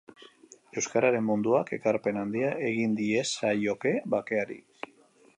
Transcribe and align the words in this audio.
Euskararen 0.81 1.25
munduak 1.25 1.67
ekarpen 1.77 2.17
handia 2.21 2.49
egin 2.69 2.95
diezaioke 3.01 3.93
bakeari. 4.15 4.59